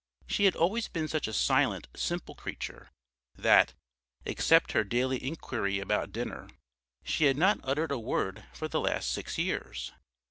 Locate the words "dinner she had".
6.11-7.37